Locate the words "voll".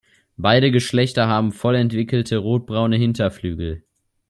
1.51-1.75